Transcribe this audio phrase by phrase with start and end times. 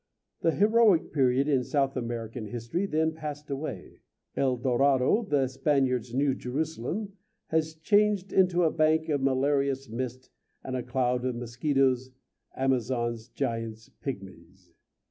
[0.41, 3.99] The heroic period in South American history then passed away.
[4.35, 7.13] El Dorado, the Spaniard's New Jerusalem,
[7.49, 10.31] has changed into a bank of malarious mist
[10.63, 12.09] and a cloud of mosquitoes,
[12.55, 14.71] Amazons, giants, pigmies.